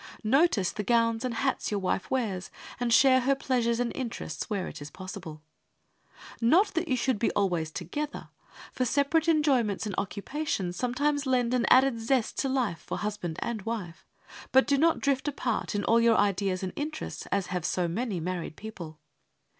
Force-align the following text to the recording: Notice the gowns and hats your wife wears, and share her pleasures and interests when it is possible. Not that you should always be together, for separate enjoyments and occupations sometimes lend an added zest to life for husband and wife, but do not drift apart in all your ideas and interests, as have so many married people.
Notice 0.23 0.71
the 0.71 0.81
gowns 0.83 1.23
and 1.23 1.31
hats 1.35 1.69
your 1.69 1.79
wife 1.79 2.09
wears, 2.09 2.49
and 2.79 2.91
share 2.91 3.19
her 3.19 3.35
pleasures 3.35 3.79
and 3.79 3.91
interests 3.95 4.49
when 4.49 4.65
it 4.65 4.81
is 4.81 4.89
possible. 4.89 5.43
Not 6.41 6.69
that 6.73 6.87
you 6.87 6.97
should 6.97 7.23
always 7.35 7.69
be 7.69 7.73
together, 7.75 8.29
for 8.71 8.83
separate 8.83 9.27
enjoyments 9.27 9.85
and 9.85 9.93
occupations 9.99 10.75
sometimes 10.75 11.27
lend 11.27 11.53
an 11.53 11.67
added 11.69 11.99
zest 11.99 12.39
to 12.39 12.49
life 12.49 12.79
for 12.79 12.97
husband 12.97 13.37
and 13.43 13.61
wife, 13.61 14.03
but 14.51 14.65
do 14.65 14.79
not 14.79 15.01
drift 15.01 15.27
apart 15.27 15.75
in 15.75 15.83
all 15.83 16.01
your 16.01 16.17
ideas 16.17 16.63
and 16.63 16.73
interests, 16.75 17.27
as 17.27 17.45
have 17.53 17.63
so 17.63 17.87
many 17.87 18.19
married 18.19 18.55
people. 18.55 18.97